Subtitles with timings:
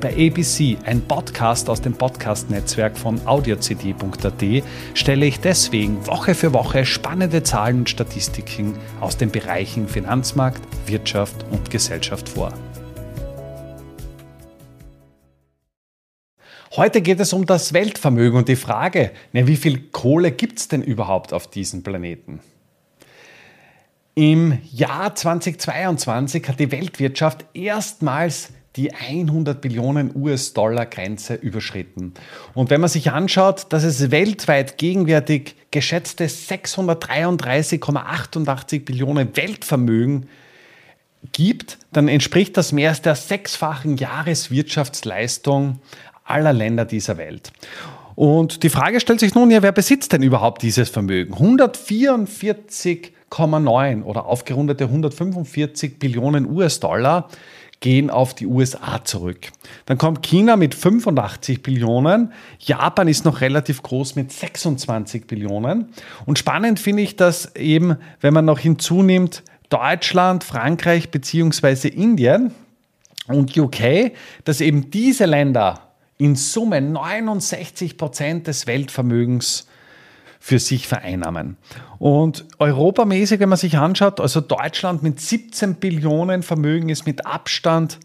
[0.00, 6.84] Bei ABC, ein Podcast aus dem Podcast-Netzwerk von audiocd.at, stelle ich deswegen Woche für Woche
[6.84, 12.52] spannende Zahlen und Statistiken aus den Bereichen Finanzmarkt, Wirtschaft und Gesellschaft vor.
[16.76, 20.68] Heute geht es um das Weltvermögen und die Frage, na, wie viel Kohle gibt es
[20.68, 22.40] denn überhaupt auf diesem Planeten?
[24.14, 32.14] Im Jahr 2022 hat die Weltwirtschaft erstmals die 100 Billionen US-Dollar-Grenze überschritten.
[32.54, 40.26] Und wenn man sich anschaut, dass es weltweit gegenwärtig geschätzte 633,88 Billionen Weltvermögen
[41.32, 45.78] gibt, dann entspricht das mehr als der sechsfachen Jahreswirtschaftsleistung
[46.24, 47.52] aller Länder dieser Welt.
[48.14, 51.34] Und die Frage stellt sich nun ja, wer besitzt denn überhaupt dieses Vermögen?
[51.34, 57.28] 144,9 oder aufgerundete 145 Billionen US-Dollar
[57.80, 59.48] gehen auf die USA zurück.
[59.84, 65.90] Dann kommt China mit 85 Billionen, Japan ist noch relativ groß mit 26 Billionen.
[66.24, 71.88] Und spannend finde ich, dass eben, wenn man noch hinzunimmt, Deutschland, Frankreich bzw.
[71.88, 72.52] Indien
[73.28, 74.12] und UK,
[74.44, 79.66] dass eben diese Länder in Summe 69 Prozent des Weltvermögens
[80.46, 81.56] für sich vereinnahmen.
[81.98, 87.98] Und europamäßig, wenn man sich anschaut, also Deutschland mit 17 Billionen Vermögen ist mit Abstand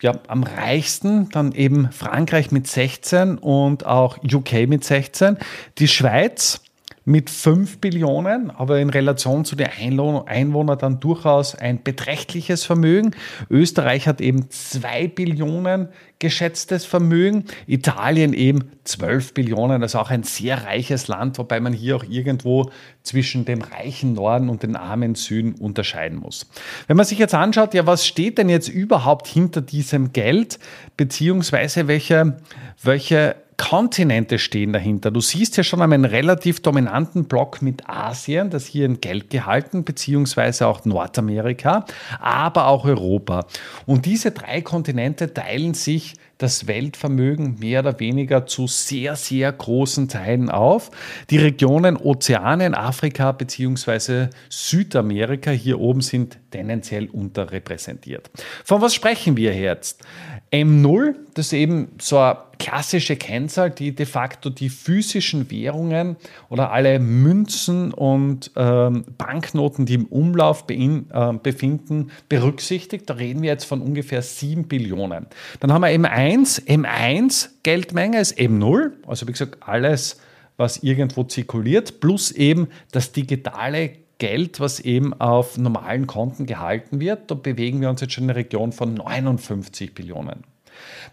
[0.00, 5.38] ja, am reichsten, dann eben Frankreich mit 16 und auch UK mit 16.
[5.78, 6.60] Die Schweiz
[7.08, 13.12] mit 5 Billionen, aber in Relation zu den Einwohnern dann durchaus ein beträchtliches Vermögen.
[13.48, 20.64] Österreich hat eben 2 Billionen geschätztes Vermögen, Italien eben 12 Billionen, also auch ein sehr
[20.64, 22.70] reiches Land, wobei man hier auch irgendwo
[23.02, 26.50] zwischen dem reichen Norden und dem armen Süden unterscheiden muss.
[26.88, 30.58] Wenn man sich jetzt anschaut, ja, was steht denn jetzt überhaupt hinter diesem Geld,
[30.98, 32.36] beziehungsweise welche,
[32.82, 35.10] welche Kontinente stehen dahinter.
[35.10, 39.84] Du siehst ja schon einen relativ dominanten Block mit Asien, das hier in Geld gehalten,
[39.84, 41.84] beziehungsweise auch Nordamerika,
[42.20, 43.46] aber auch Europa.
[43.84, 50.08] Und diese drei Kontinente teilen sich das Weltvermögen mehr oder weniger zu sehr, sehr großen
[50.08, 50.92] Teilen auf.
[51.30, 54.28] Die Regionen Ozeanien, Afrika bzw.
[54.48, 58.30] Südamerika hier oben sind tendenziell unterrepräsentiert.
[58.64, 60.04] Von was sprechen wir jetzt?
[60.52, 66.16] M0, das ist eben so eine klassische Kennzahl, die de facto die physischen Währungen
[66.48, 71.02] oder alle Münzen und ähm, Banknoten, die im Umlauf äh,
[71.42, 73.08] befinden, berücksichtigt.
[73.08, 75.26] Da reden wir jetzt von ungefähr 7 Billionen.
[75.60, 76.66] Dann haben wir M1.
[76.66, 80.20] M1 Geldmenge ist M0, also wie gesagt alles,
[80.56, 87.30] was irgendwo zirkuliert, plus eben das digitale Geld, was eben auf normalen Konten gehalten wird.
[87.30, 90.42] Da bewegen wir uns jetzt schon in der Region von 59 Billionen.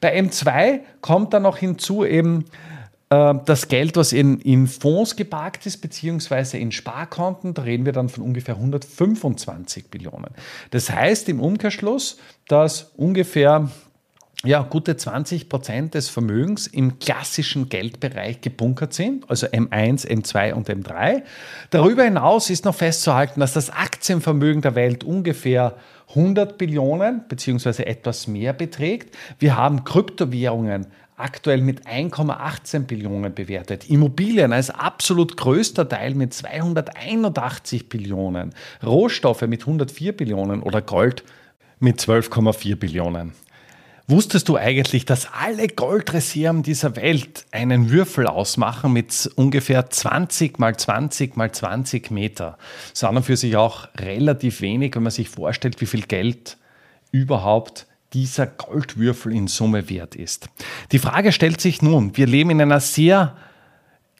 [0.00, 2.46] Bei M2 kommt dann noch hinzu eben
[3.10, 7.92] äh, das Geld, was in, in Fonds geparkt ist, beziehungsweise in Sparkonten, da reden wir
[7.92, 10.30] dann von ungefähr 125 Billionen.
[10.70, 13.70] Das heißt im Umkehrschluss, dass ungefähr
[14.44, 20.68] ja, gute 20 Prozent des Vermögens im klassischen Geldbereich gebunkert sind, also M1, M2 und
[20.68, 21.22] M3.
[21.70, 25.76] Darüber hinaus ist noch festzuhalten, dass das Aktienvermögen der Welt ungefähr
[26.10, 27.84] 100 Billionen bzw.
[27.84, 29.16] etwas mehr beträgt.
[29.38, 33.88] Wir haben Kryptowährungen aktuell mit 1,18 Billionen bewertet.
[33.88, 38.52] Immobilien als absolut größter Teil mit 281 Billionen.
[38.84, 41.24] Rohstoffe mit 104 Billionen oder Gold
[41.78, 43.32] mit 12,4 Billionen.
[44.06, 50.76] Wusstest du eigentlich, dass alle Goldreserven dieser Welt einen Würfel ausmachen mit ungefähr 20 mal
[50.76, 52.58] 20 mal 20 Meter?
[53.02, 56.58] Und für sich auch relativ wenig, wenn man sich vorstellt, wie viel Geld
[57.12, 60.50] überhaupt dieser Goldwürfel in Summe wert ist.
[60.92, 63.34] Die Frage stellt sich nun, wir leben in einer sehr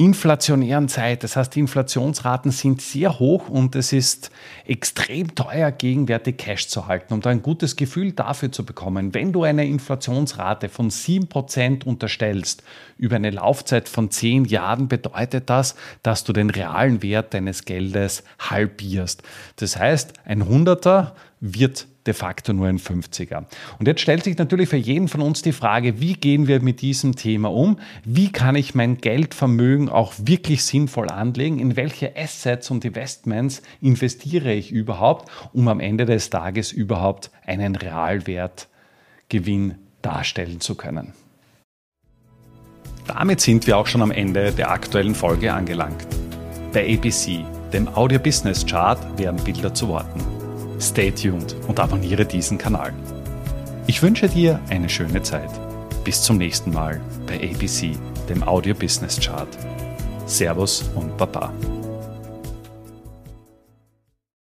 [0.00, 1.24] inflationären Zeit.
[1.24, 4.30] Das heißt, die Inflationsraten sind sehr hoch und es ist
[4.64, 7.12] extrem teuer, gegenwärtig Cash zu halten.
[7.12, 12.62] Um da ein gutes Gefühl dafür zu bekommen, wenn du eine Inflationsrate von 7% unterstellst
[12.96, 18.24] über eine Laufzeit von 10 Jahren, bedeutet das, dass du den realen Wert deines Geldes
[18.38, 19.22] halbierst.
[19.56, 23.44] Das heißt, ein Hunderter wird de facto nur ein 50er.
[23.78, 26.82] Und jetzt stellt sich natürlich für jeden von uns die Frage, wie gehen wir mit
[26.82, 27.78] diesem Thema um?
[28.04, 31.58] Wie kann ich mein Geldvermögen auch wirklich sinnvoll anlegen?
[31.58, 37.74] In welche Assets und Investments investiere ich überhaupt, um am Ende des Tages überhaupt einen
[37.74, 41.12] Realwertgewinn darstellen zu können?
[43.06, 46.06] Damit sind wir auch schon am Ende der aktuellen Folge angelangt.
[46.72, 50.39] Bei ABC, dem Audio Business Chart, werden Bilder zu Worten.
[50.80, 52.92] Stay tuned und abonniere diesen Kanal.
[53.86, 55.50] Ich wünsche dir eine schöne Zeit.
[56.04, 57.92] Bis zum nächsten Mal bei ABC,
[58.28, 59.48] dem Audio Business Chart.
[60.24, 61.52] Servus und Baba.